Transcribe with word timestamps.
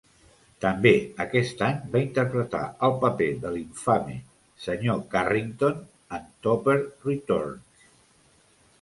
També 0.63 0.93
aquest 1.25 1.59
any 1.67 1.75
va 1.91 2.01
interpretar 2.05 2.61
el 2.89 2.95
paper 3.05 3.29
del 3.45 3.59
infame 3.61 4.17
Senyor 4.67 5.05
Carrington 5.15 5.79
en 6.19 6.29
"Topper 6.49 6.79
Returns". 6.85 7.89